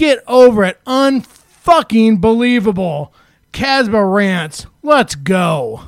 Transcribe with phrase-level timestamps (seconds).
[0.00, 0.82] Get over it.
[0.86, 3.12] Unfucking believable.
[3.52, 4.64] Casbah rants.
[4.82, 5.82] Let's go.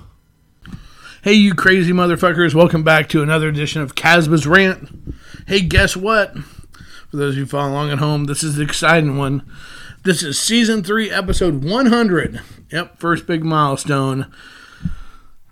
[1.23, 2.54] Hey, you crazy motherfuckers.
[2.54, 5.14] Welcome back to another edition of Casbah's Rant.
[5.46, 6.37] Hey, guess what?
[7.10, 9.51] For those of you following along at home, this is the exciting one.
[10.02, 12.42] This is season three, episode 100.
[12.70, 14.30] Yep, first big milestone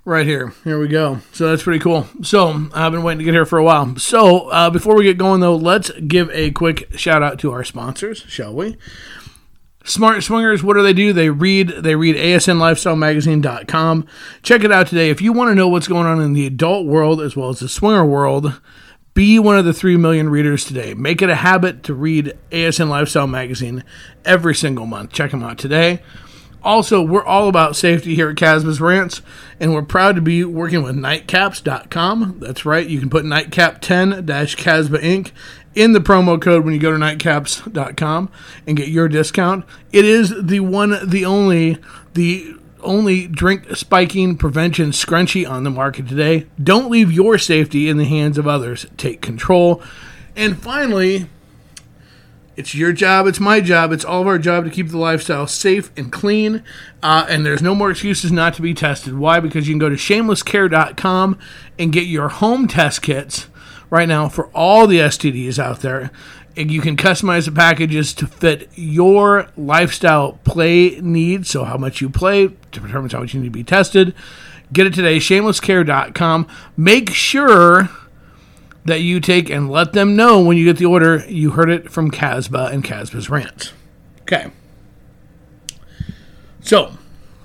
[0.05, 0.53] right here.
[0.65, 1.21] Here we go.
[1.33, 2.07] So that's pretty cool.
[2.23, 3.97] So I've been waiting to get here for a while.
[3.97, 7.65] So uh, before we get going, though, let's give a quick shout out to our
[7.65, 8.77] sponsors, shall we?
[9.83, 11.13] Smart Swingers, what do they do?
[11.13, 14.07] They read they read asnlifestylemagazine.com.
[14.43, 15.09] Check it out today.
[15.09, 17.61] If you want to know what's going on in the adult world as well as
[17.61, 18.61] the swinger world,
[19.15, 20.93] be one of the 3 million readers today.
[20.95, 23.83] Make it a habit to read ASN Lifestyle Magazine
[24.25, 25.13] every single month.
[25.13, 26.03] Check them out today.
[26.63, 29.23] Also, we're all about safety here at Casbah's Rants,
[29.59, 32.39] and we're proud to be working with nightcaps.com.
[32.41, 35.33] That's right, you can put nightcap10 Casbah Inc.
[35.75, 38.31] in the promo code when you go to nightcaps.com
[38.67, 39.65] and get your discount.
[39.93, 41.79] It is the one, the only,
[42.13, 46.47] the only drink spiking prevention scrunchie on the market today.
[46.63, 48.87] Don't leave your safety in the hands of others.
[48.97, 49.83] Take control.
[50.37, 51.29] And finally,
[52.61, 55.47] it's your job, it's my job, it's all of our job to keep the lifestyle
[55.47, 56.63] safe and clean.
[57.03, 59.17] Uh, and there's no more excuses not to be tested.
[59.17, 59.41] Why?
[59.41, 61.39] Because you can go to shamelesscare.com
[61.79, 63.49] and get your home test kits
[63.89, 66.11] right now for all the STDs out there.
[66.55, 71.49] And you can customize the packages to fit your lifestyle play needs.
[71.49, 74.15] So, how much you play determines how much you need to be tested.
[74.71, 76.47] Get it today, shamelesscare.com.
[76.77, 77.89] Make sure
[78.85, 81.91] that you take and let them know when you get the order you heard it
[81.91, 83.73] from Casbah and Casbah's Rants.
[84.23, 84.51] Okay.
[86.63, 86.93] So,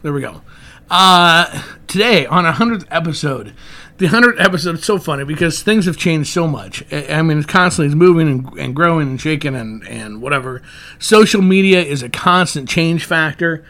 [0.01, 0.41] there we go.
[0.90, 3.53] Uh, today, on a 100th episode,
[3.97, 6.84] the 100th episode is so funny because things have changed so much.
[6.91, 10.62] I I mean, it's constantly it's moving and, and growing and shaking and, and whatever.
[11.00, 13.66] Social media is a constant change factor.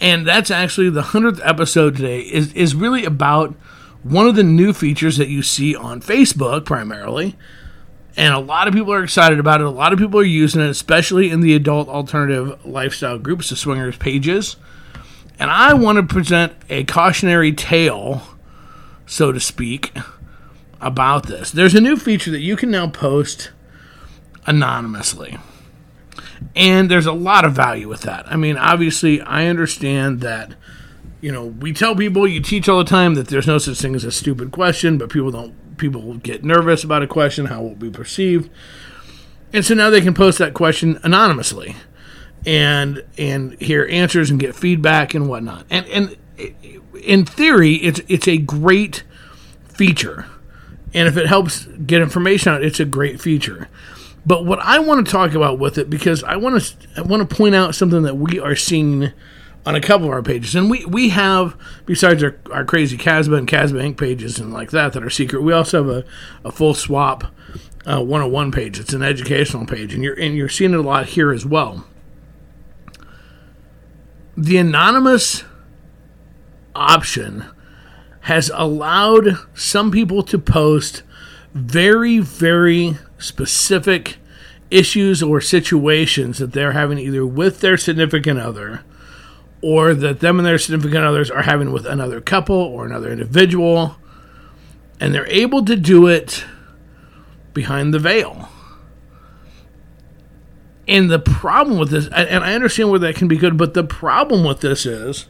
[0.00, 3.56] And that's actually the 100th episode today is, is really about
[4.02, 7.36] one of the new features that you see on Facebook primarily.
[8.16, 9.66] And a lot of people are excited about it.
[9.66, 13.56] A lot of people are using it, especially in the adult alternative lifestyle groups, the
[13.56, 14.56] swingers pages.
[15.38, 18.22] And I want to present a cautionary tale,
[19.06, 19.96] so to speak,
[20.80, 21.52] about this.
[21.52, 23.52] There's a new feature that you can now post
[24.46, 25.38] anonymously.
[26.56, 28.30] And there's a lot of value with that.
[28.30, 30.54] I mean, obviously, I understand that
[31.20, 33.94] you know, we tell people, you teach all the time that there's no such thing
[33.94, 37.68] as a stupid question, but people don't, people get nervous about a question, how it
[37.68, 38.50] will be perceived.
[39.52, 41.74] And so now they can post that question anonymously
[42.46, 45.66] and, and hear answers and get feedback and whatnot.
[45.70, 46.16] And, and
[47.02, 49.02] in theory, it's, it's a great
[49.68, 50.26] feature.
[50.94, 53.68] And if it helps get information out, it's a great feature.
[54.24, 57.28] But what I want to talk about with it, because I want to, I want
[57.28, 59.12] to point out something that we are seeing
[59.68, 60.54] on a couple of our pages.
[60.54, 63.98] And we, we have, besides our, our crazy Casbah and Casbah Inc.
[63.98, 67.24] pages and like that that are secret, we also have a, a full swap
[67.84, 68.80] uh, 101 page.
[68.80, 71.86] It's an educational page, and you're and you're seeing it a lot here as well.
[74.38, 75.44] The anonymous
[76.74, 77.44] option
[78.20, 81.02] has allowed some people to post
[81.52, 84.16] very, very specific
[84.70, 88.82] issues or situations that they're having either with their significant other
[89.62, 93.96] or that them and their significant others are having with another couple or another individual,
[95.00, 96.44] and they're able to do it
[97.54, 98.48] behind the veil.
[100.86, 103.84] And the problem with this, and I understand where that can be good, but the
[103.84, 105.26] problem with this is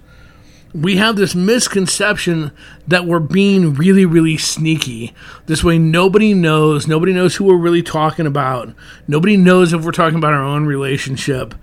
[0.72, 2.52] we have this misconception
[2.86, 5.14] that we're being really, really sneaky.
[5.46, 6.86] This way, nobody knows.
[6.86, 8.74] Nobody knows who we're really talking about.
[9.08, 11.54] Nobody knows if we're talking about our own relationship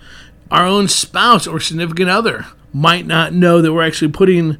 [0.51, 4.57] our own spouse or significant other might not know that we're actually putting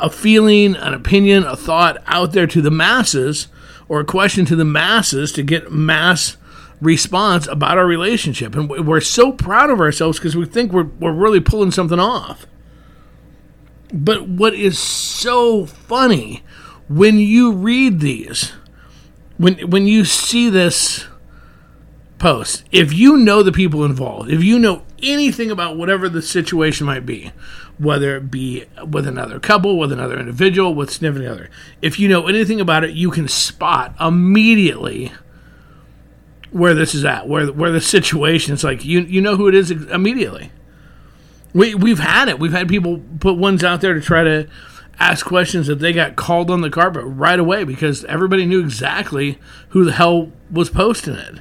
[0.00, 3.48] a feeling, an opinion, a thought out there to the masses
[3.88, 6.36] or a question to the masses to get mass
[6.80, 8.54] response about our relationship.
[8.54, 12.46] And we're so proud of ourselves because we think we're, we're really pulling something off.
[13.92, 16.42] But what is so funny
[16.88, 18.52] when you read these,
[19.38, 21.06] when, when you see this
[22.18, 26.86] posts, if you know the people involved, if you know anything about whatever the situation
[26.86, 27.32] might be,
[27.78, 31.48] whether it be with another couple, with another individual, with sniffing other,
[31.80, 35.12] if you know anything about it, you can spot immediately
[36.50, 39.54] where this is at, where where the situation is like you you know who it
[39.54, 40.50] is immediately.
[41.52, 42.38] We we've had it.
[42.38, 44.48] We've had people put ones out there to try to
[44.98, 49.38] ask questions that they got called on the carpet right away because everybody knew exactly
[49.68, 51.40] who the hell was posting it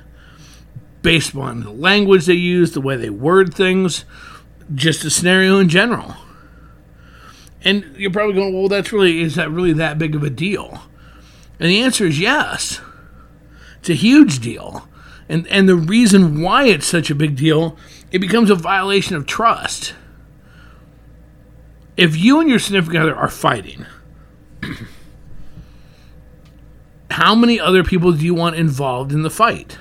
[1.07, 4.03] based on the language they use, the way they word things,
[4.75, 6.15] just the scenario in general.
[7.61, 10.81] And you're probably going, well, that's really, is that really that big of a deal?
[11.61, 12.81] And the answer is yes.
[13.79, 14.85] It's a huge deal.
[15.29, 17.77] And, and the reason why it's such a big deal,
[18.11, 19.95] it becomes a violation of trust.
[21.95, 23.85] If you and your significant other are fighting,
[27.11, 29.77] how many other people do you want involved in the fight?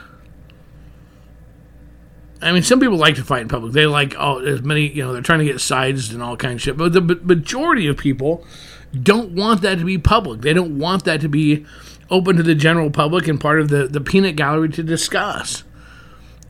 [2.42, 3.72] I mean, some people like to fight in public.
[3.72, 5.12] They like oh, as many you know.
[5.12, 6.76] They're trying to get sides and all kinds of shit.
[6.76, 8.44] But the majority of people
[9.02, 10.42] don't want that to be public.
[10.42, 11.64] They don't want that to be
[12.10, 15.64] open to the general public and part of the the peanut gallery to discuss.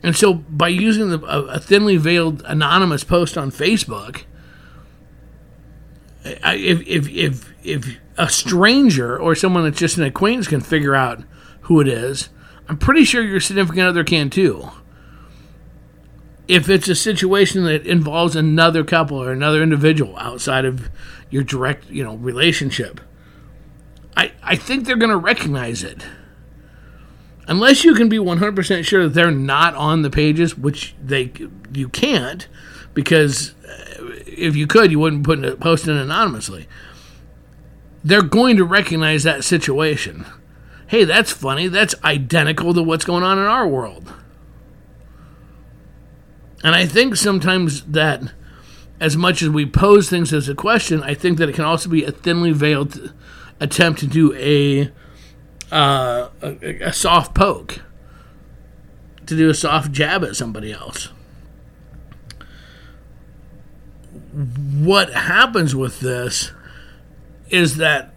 [0.02, 4.22] And so, by using the, a, a thinly veiled anonymous post on Facebook,
[6.24, 11.22] if if if if a stranger or someone that's just an acquaintance can figure out
[11.62, 12.28] who it is,
[12.68, 14.70] I'm pretty sure your significant other can too
[16.48, 20.88] if it's a situation that involves another couple or another individual outside of
[21.30, 23.00] your direct, you know, relationship,
[24.16, 26.06] I, I think they're going to recognize it.
[27.48, 31.32] Unless you can be 100% sure that they're not on the pages, which they
[31.72, 32.48] you can't,
[32.94, 36.66] because uh, if you could, you wouldn't put it, post it anonymously.
[38.02, 40.26] They're going to recognize that situation.
[40.88, 41.68] Hey, that's funny.
[41.68, 44.12] That's identical to what's going on in our world.
[46.64, 48.22] And I think sometimes that,
[48.98, 51.88] as much as we pose things as a question, I think that it can also
[51.88, 53.12] be a thinly veiled
[53.60, 54.90] attempt to do a,
[55.72, 57.82] uh, a, a soft poke,
[59.26, 61.10] to do a soft jab at somebody else.
[64.32, 66.52] What happens with this
[67.48, 68.15] is that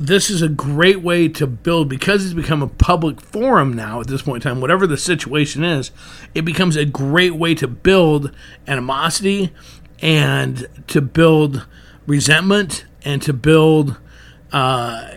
[0.00, 4.06] this is a great way to build because it's become a public forum now at
[4.06, 5.90] this point in time whatever the situation is
[6.34, 8.34] it becomes a great way to build
[8.66, 9.52] animosity
[10.00, 11.66] and to build
[12.06, 13.98] resentment and to build
[14.52, 15.08] uh,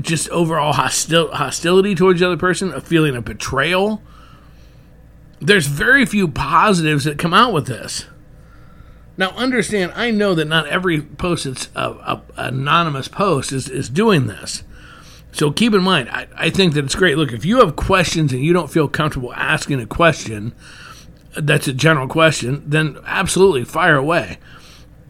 [0.00, 4.02] just overall hostil- hostility towards the other person a feeling of betrayal.
[5.40, 8.06] There's very few positives that come out with this
[9.16, 13.88] now, understand, I know that not every post that's a, a, anonymous post is, is
[13.88, 14.62] doing this.
[15.32, 17.16] So keep in mind, I, I think that it's great.
[17.16, 20.54] Look, if you have questions and you don't feel comfortable asking a question
[21.34, 24.38] that's a general question, then absolutely fire away.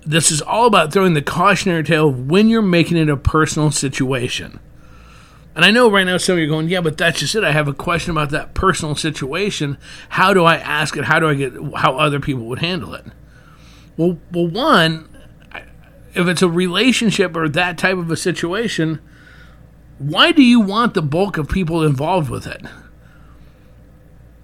[0.04, 3.70] This is all about throwing the cautionary tale of when you're making it a personal
[3.70, 4.58] situation.
[5.54, 7.44] And I know right now some of you are going, yeah, but that's just it.
[7.44, 9.76] I have a question about that personal situation.
[10.08, 11.04] How do I ask it?
[11.04, 13.04] How do I get how other people would handle it?
[13.97, 15.09] Well, well, one,
[16.15, 19.00] if it's a relationship or that type of a situation,
[19.99, 22.62] why do you want the bulk of people involved with it?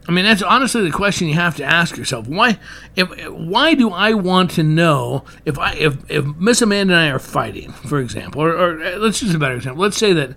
[0.06, 2.26] I mean, that's honestly the question you have to ask yourself.
[2.26, 2.58] Why,
[2.96, 7.10] if why do I want to know if I if if Miss Amanda and I
[7.10, 9.82] are fighting, for example, or, or uh, let's use a better example.
[9.82, 10.30] Let's say that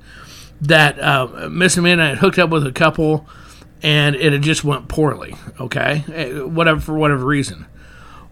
[0.59, 3.25] that uh, Miss Amanda had hooked up with a couple,
[3.81, 5.35] and it had just went poorly.
[5.57, 7.65] Okay, eh, whatever for whatever reason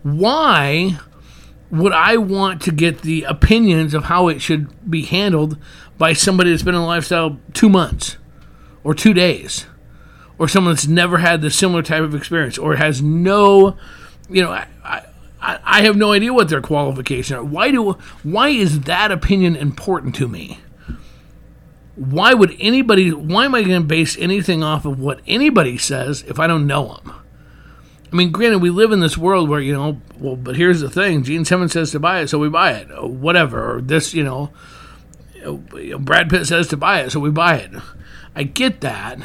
[0.03, 0.99] why
[1.71, 5.57] would I want to get the opinions of how it should be handled
[5.97, 8.17] by somebody that's been in a lifestyle two months
[8.83, 9.65] or two days
[10.37, 13.77] or someone that's never had the similar type of experience or has no,
[14.29, 17.43] you know, I, I, I have no idea what their qualifications are.
[17.43, 17.91] Why do
[18.23, 20.59] why is that opinion important to me?
[21.95, 23.11] Why would anybody?
[23.11, 26.65] Why am I going to base anything off of what anybody says if I don't
[26.65, 27.13] know them?
[28.11, 30.89] I mean, granted, we live in this world where you know, well, but here's the
[30.89, 33.75] thing: Gene Simmons says to buy it, so we buy it, or whatever.
[33.75, 34.51] Or this, you know,
[35.99, 37.71] Brad Pitt says to buy it, so we buy it.
[38.35, 39.19] I get that,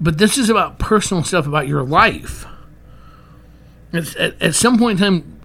[0.00, 2.46] but this is about personal stuff about your life.
[3.92, 5.40] At, at some point in time,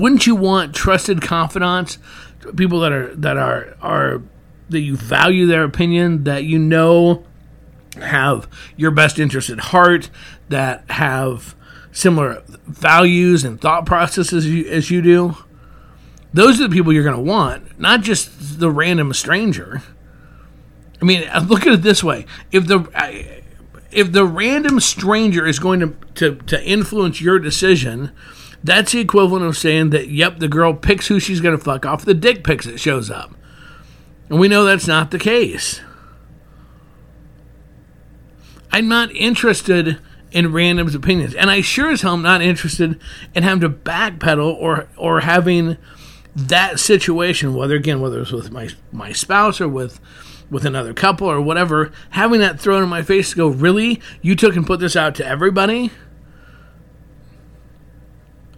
[0.00, 1.98] wouldn't you want trusted confidants,
[2.56, 4.22] people that are that are are
[4.70, 7.24] that you value their opinion, that you know
[8.02, 10.10] have your best interest at heart,
[10.48, 11.54] that have
[11.92, 15.36] similar values and thought processes as you, as you do.
[16.32, 19.82] Those are the people you're going to want, not just the random stranger.
[21.00, 23.38] I mean, uh, look at it this way: if the uh,
[23.90, 28.12] if the random stranger is going to, to, to influence your decision,
[28.62, 31.86] that's the equivalent of saying that, yep, the girl picks who she's going to fuck
[31.86, 33.34] off the dick pics that shows up.
[34.28, 35.80] And we know that's not the case.
[38.70, 39.98] I'm not interested
[40.30, 41.34] in random's opinions.
[41.34, 43.00] And I sure as hell am not interested
[43.34, 45.76] in having to backpedal or or having
[46.34, 50.00] that situation, whether again, whether it's with my my spouse or with
[50.50, 54.00] with another couple or whatever, having that thrown in my face to go, really?
[54.22, 55.90] You took and put this out to everybody?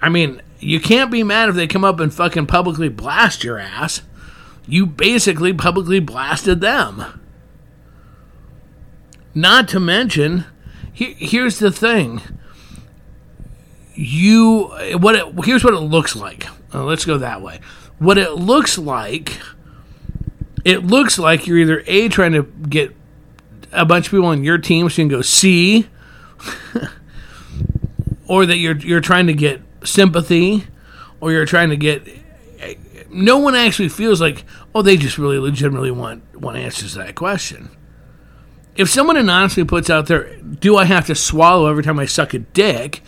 [0.03, 3.59] I mean, you can't be mad if they come up and fucking publicly blast your
[3.59, 4.03] ass.
[4.67, 7.20] You basically publicly blasted them.
[9.35, 10.45] Not to mention,
[10.93, 12.21] here's the thing.
[13.95, 16.47] You what it, here's what it looks like.
[16.75, 17.61] Uh, let's go that way.
[17.99, 19.39] What it looks like,
[20.65, 22.95] it looks like you're either a trying to get
[23.73, 25.87] a bunch of people on your team so you can go see,
[28.27, 30.65] or that you're you're trying to get sympathy,
[31.21, 32.07] or you're trying to get.
[33.13, 37.17] No one actually feels like, oh, they just really legitimately want want answers to that
[37.17, 37.71] question.
[38.77, 42.35] If someone anonymously puts out there, do I have to swallow every time I suck
[42.35, 43.03] a dick?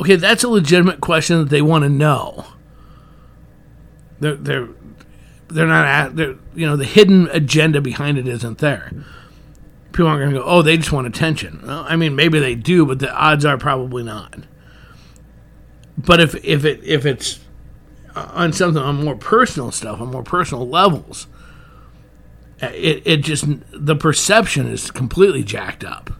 [0.00, 2.46] Okay, that's a legitimate question that they want to know.
[4.20, 4.68] They're they're
[5.48, 8.90] they're not at they're, you know the hidden agenda behind it isn't there.
[9.92, 11.60] People aren't going to go, oh, they just want attention.
[11.64, 14.38] Well, I mean, maybe they do, but the odds are probably not.
[15.96, 17.38] But if if it if it's
[18.16, 21.28] uh, on something on more personal stuff, on more personal levels,
[22.60, 26.10] it, it just the perception is completely jacked up.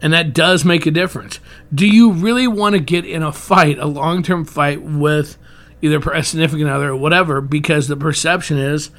[0.00, 1.40] And that does make a difference.
[1.74, 5.36] Do you really want to get in a fight a long-term fight with
[5.82, 8.90] either a significant other or whatever because the perception is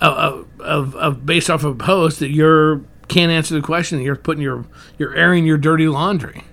[0.00, 3.98] uh, of, of, of based off of a post that you're can't answer the question
[3.98, 4.64] that you're putting your
[4.98, 6.44] you're airing your dirty laundry?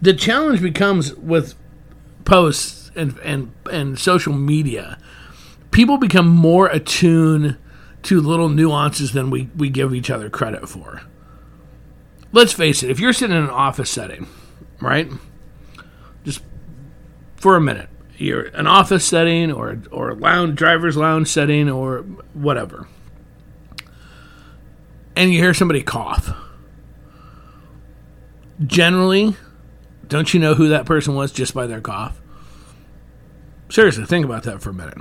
[0.00, 1.54] The challenge becomes with
[2.24, 4.98] posts and and and social media
[5.72, 7.56] people become more attuned
[8.02, 11.02] to little nuances than we, we give each other credit for.
[12.30, 14.26] Let's face it, if you're sitting in an office setting,
[14.80, 15.10] right?
[16.24, 16.42] Just
[17.36, 21.98] for a minute, you're an office setting or or a lounge driver's lounge setting or
[22.32, 22.88] whatever.
[25.14, 26.34] And you hear somebody cough.
[28.64, 29.36] Generally,
[30.06, 32.20] don't you know who that person was just by their cough?
[33.68, 34.98] Seriously, think about that for a minute.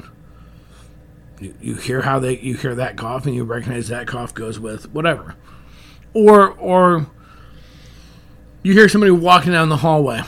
[1.41, 4.59] You, you hear how they you hear that cough and you recognize that cough goes
[4.59, 5.35] with whatever.
[6.13, 7.07] Or or
[8.61, 10.21] you hear somebody walking down the hallway.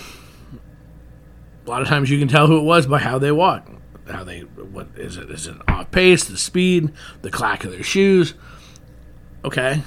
[1.66, 3.70] A lot of times you can tell who it was by how they walk.
[4.10, 5.30] How they what is it?
[5.30, 6.92] Is it off pace, the speed,
[7.22, 8.34] the clack of their shoes?
[9.46, 9.84] Okay.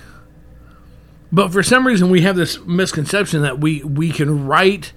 [1.32, 4.92] But for some reason we have this misconception that we we can write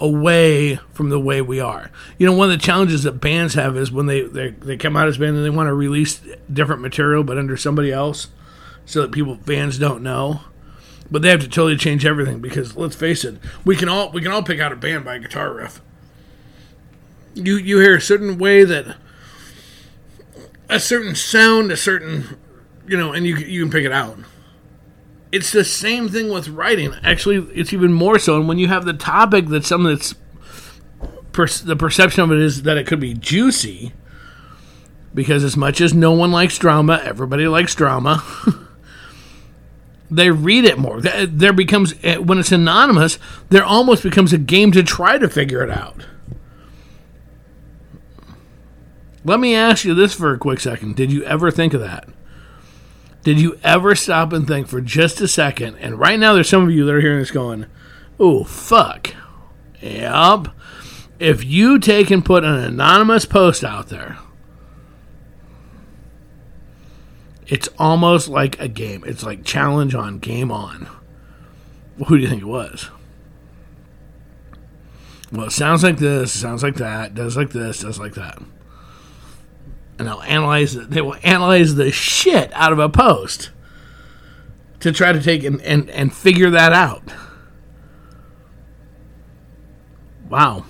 [0.00, 1.90] away from the way we are.
[2.18, 4.96] You know, one of the challenges that bands have is when they, they, they come
[4.96, 6.20] out as band and they want to release
[6.52, 8.28] different material but under somebody else
[8.86, 10.40] so that people fans don't know.
[11.10, 14.22] But they have to totally change everything because let's face it, we can all we
[14.22, 15.80] can all pick out a band by a guitar riff.
[17.34, 18.96] You you hear a certain way that
[20.68, 22.38] a certain sound, a certain
[22.88, 24.18] you know, and you you can pick it out
[25.34, 26.94] it's the same thing with writing.
[27.02, 28.36] Actually, it's even more so.
[28.36, 30.14] And when you have the topic that something that's
[31.32, 33.92] per- the perception of it is that it could be juicy,
[35.12, 38.22] because as much as no one likes drama, everybody likes drama.
[40.10, 41.00] they read it more.
[41.00, 43.18] There becomes eh, when it's anonymous,
[43.50, 46.06] there almost becomes a game to try to figure it out.
[49.24, 50.94] Let me ask you this for a quick second.
[50.94, 52.08] Did you ever think of that?
[53.24, 55.76] Did you ever stop and think for just a second?
[55.76, 57.66] And right now, there's some of you that are hearing this going,
[58.20, 59.14] oh, fuck.
[59.80, 60.48] Yep.
[61.18, 64.18] If you take and put an anonymous post out there,
[67.46, 69.02] it's almost like a game.
[69.06, 70.86] It's like challenge on, game on.
[72.06, 72.90] Who do you think it was?
[75.32, 78.42] Well, it sounds like this, sounds like that, does like this, does like that
[79.98, 80.74] and they'll analyze.
[80.74, 83.50] They will analyze the shit out of a post
[84.80, 87.02] to try to take and, and, and figure that out.
[90.28, 90.64] Wow.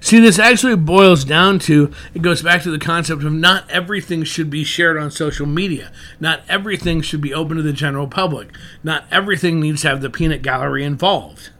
[0.00, 4.24] See, this actually boils down to it goes back to the concept of not everything
[4.24, 5.92] should be shared on social media.
[6.20, 8.48] Not everything should be open to the general public.
[8.82, 11.50] Not everything needs to have the peanut gallery involved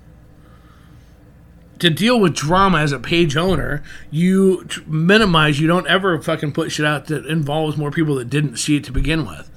[1.78, 5.60] to deal with drama as a page owner, you minimize.
[5.60, 8.84] You don't ever fucking put shit out that involves more people that didn't see it
[8.84, 9.50] to begin with.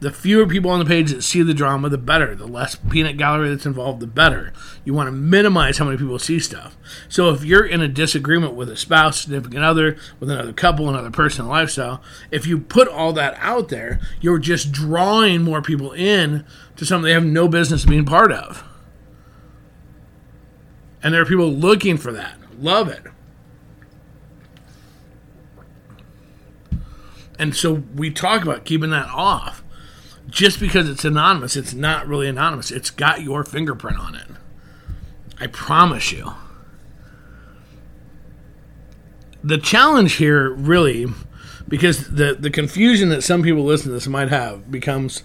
[0.00, 2.34] The fewer people on the page that see the drama, the better.
[2.34, 4.52] The less peanut gallery that's involved, the better.
[4.84, 6.76] You want to minimize how many people see stuff.
[7.08, 11.10] So if you're in a disagreement with a spouse, significant other, with another couple, another
[11.10, 16.44] person, lifestyle, if you put all that out there, you're just drawing more people in
[16.76, 18.62] to something they have no business being part of.
[21.04, 22.38] And there are people looking for that.
[22.58, 23.02] Love it.
[27.38, 29.62] And so we talk about keeping that off.
[30.26, 32.70] Just because it's anonymous, it's not really anonymous.
[32.70, 34.26] It's got your fingerprint on it.
[35.38, 36.32] I promise you.
[39.42, 41.06] The challenge here, really,
[41.68, 45.22] because the, the confusion that some people listen to this might have becomes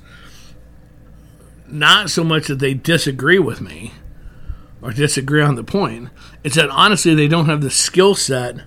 [1.68, 3.94] not so much that they disagree with me
[4.82, 6.10] or disagree on the point,
[6.44, 8.62] it's that honestly they don't have the skill set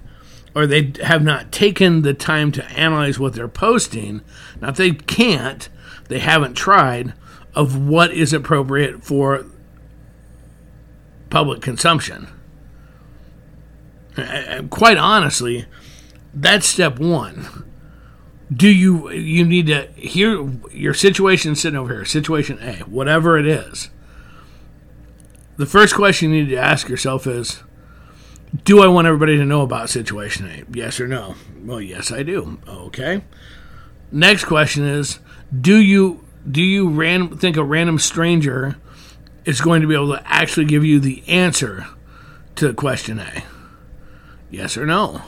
[0.55, 4.21] or they have not taken the time to analyze what they're posting.
[4.61, 5.69] Not they can't,
[6.09, 7.15] they haven't tried
[7.55, 9.47] of what is appropriate for
[11.31, 12.29] public consumption.
[14.17, 15.67] And quite honestly,
[16.35, 17.65] that's step one.
[18.55, 23.47] Do you you need to hear your situation sitting over here, situation A, whatever it
[23.47, 23.89] is.
[25.57, 27.63] The first question you need to ask yourself is
[28.65, 30.65] do I want everybody to know about Situation A?
[30.77, 31.37] Yes or no?
[31.65, 32.59] Well, yes, I do.
[32.67, 33.23] Okay.
[34.11, 35.19] Next question is
[35.59, 38.77] do you do you ran, think a random stranger
[39.45, 41.87] is going to be able to actually give you the answer
[42.57, 43.45] to question A?
[44.51, 45.23] Yes or no?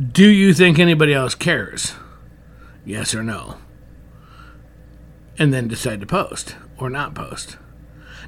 [0.00, 1.94] Do you think anybody else cares?
[2.84, 3.58] Yes or no?
[5.38, 7.56] And then decide to post or not post.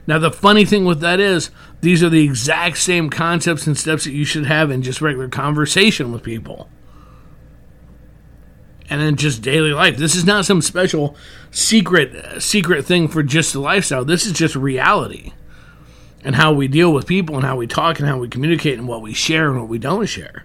[0.07, 4.05] Now, the funny thing with that is, these are the exact same concepts and steps
[4.05, 6.69] that you should have in just regular conversation with people.
[8.91, 9.97] And in just daily life.
[9.97, 11.17] This is not some special
[11.51, 14.05] secret secret thing for just the lifestyle.
[14.05, 15.33] This is just reality.
[16.25, 18.87] And how we deal with people and how we talk and how we communicate and
[18.87, 20.45] what we share and what we don't share.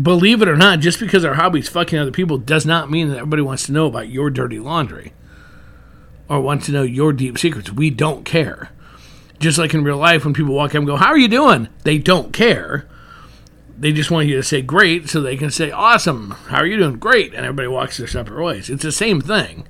[0.00, 3.08] Believe it or not, just because our hobby is fucking other people does not mean
[3.08, 5.12] that everybody wants to know about your dirty laundry
[6.28, 7.72] or want to know your deep secrets.
[7.72, 8.70] We don't care.
[9.38, 11.68] Just like in real life, when people walk up and go, How are you doing?
[11.82, 12.86] They don't care.
[13.76, 16.30] They just want you to say great so they can say awesome.
[16.48, 16.96] How are you doing?
[16.96, 17.34] Great.
[17.34, 18.70] And everybody walks their separate ways.
[18.70, 19.66] It's the same thing.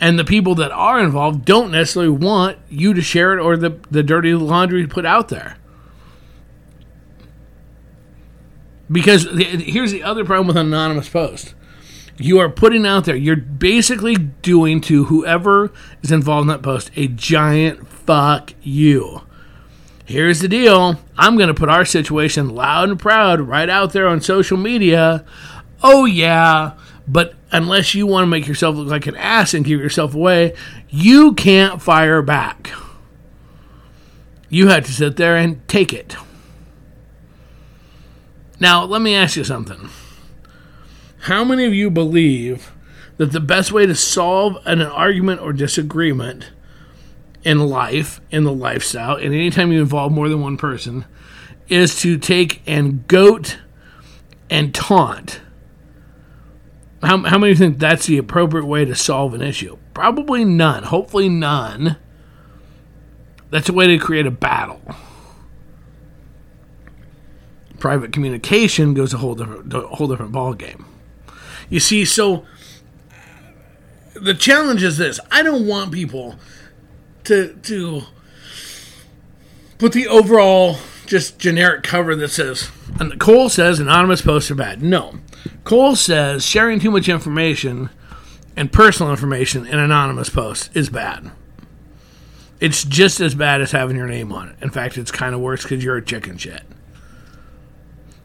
[0.00, 3.78] And the people that are involved don't necessarily want you to share it or the,
[3.90, 5.56] the dirty laundry put out there.
[8.90, 11.54] Because the, here's the other problem with anonymous post
[12.18, 16.90] you are putting out there, you're basically doing to whoever is involved in that post
[16.96, 19.22] a giant fuck you.
[20.04, 24.06] Here's the deal I'm going to put our situation loud and proud right out there
[24.06, 25.24] on social media.
[25.82, 26.74] Oh, yeah,
[27.06, 30.54] but unless you want to make yourself look like an ass and give yourself away,
[30.88, 32.70] you can't fire back.
[34.48, 36.16] You have to sit there and take it.
[38.58, 39.90] Now, let me ask you something.
[41.26, 42.70] How many of you believe
[43.16, 46.52] that the best way to solve an argument or disagreement
[47.42, 51.04] in life, in the lifestyle, and anytime you involve more than one person,
[51.66, 53.58] is to take and goat
[54.48, 55.40] and taunt?
[57.02, 59.78] How, how many think that's the appropriate way to solve an issue?
[59.94, 60.84] Probably none.
[60.84, 61.96] Hopefully, none.
[63.50, 64.80] That's a way to create a battle.
[67.80, 70.85] Private communication goes a whole different, whole different ball game.
[71.68, 72.44] You see, so
[74.14, 76.36] the challenge is this: I don't want people
[77.24, 78.02] to to
[79.78, 84.82] put the overall just generic cover that says and Cole says anonymous posts are bad.
[84.82, 85.18] No.
[85.64, 87.90] Cole says sharing too much information
[88.56, 91.30] and personal information in anonymous posts is bad.
[92.58, 94.56] It's just as bad as having your name on it.
[94.62, 96.62] In fact, it's kind of worse because you're a chicken shit.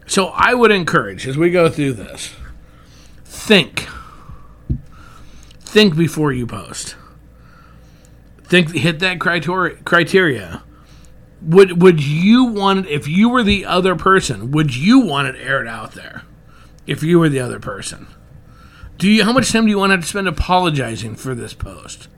[0.06, 2.34] So I would encourage, as we go through this,
[3.32, 3.88] think.
[5.60, 6.96] Think before you post.
[8.44, 10.62] Think hit that criteria.
[11.40, 15.40] Would would you want it if you were the other person, would you want it
[15.40, 16.22] aired out there?
[16.86, 18.06] If you were the other person?
[18.98, 22.08] Do you how much time do you want to spend apologizing for this post?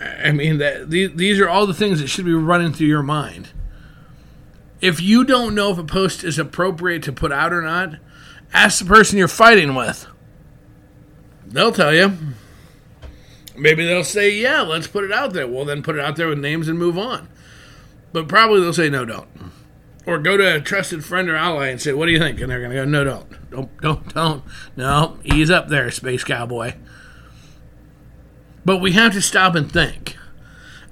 [0.00, 3.50] I mean that these are all the things that should be running through your mind.
[4.80, 8.00] If you don't know if a post is appropriate to put out or not,
[8.52, 10.06] Ask the person you're fighting with.
[11.46, 12.16] They'll tell you.
[13.56, 15.46] Maybe they'll say, yeah, let's put it out there.
[15.46, 17.28] Well, then put it out there with names and move on.
[18.12, 19.28] But probably they'll say, no, don't.
[20.06, 22.50] Or go to a trusted friend or ally and say, "What do you think?" And
[22.50, 24.44] they're gonna go, "No, don't, don't, don't, don't,
[24.76, 26.74] no, ease up there, space cowboy."
[28.64, 30.16] But we have to stop and think.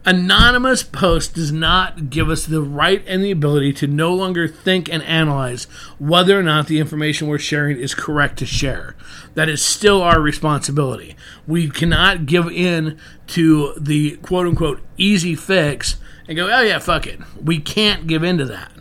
[0.06, 4.90] Anonymous post does not give us the right and the ability to no longer think
[4.90, 5.64] and analyze
[5.98, 8.96] whether or not the information we're sharing is correct to share.
[9.34, 11.16] That is still our responsibility.
[11.46, 17.06] We cannot give in to the quote unquote easy fix and go, oh yeah, fuck
[17.06, 17.20] it.
[17.42, 18.72] We can't give in to that.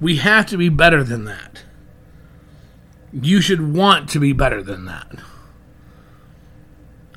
[0.00, 1.62] We have to be better than that.
[3.12, 5.20] You should want to be better than that.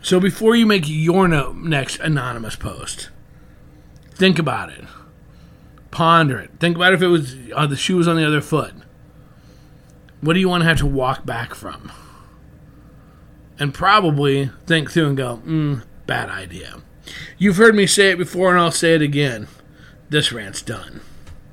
[0.04, 3.10] So before you make your next anonymous post,
[4.20, 4.84] Think about it.
[5.92, 6.52] Ponder it.
[6.60, 8.74] Think about if it was uh, the shoe was on the other foot.
[10.20, 11.90] What do you want to have to walk back from?
[13.58, 16.82] And probably think through and go, mm, bad idea.
[17.38, 19.48] You've heard me say it before, and I'll say it again.
[20.10, 21.00] This rant's done.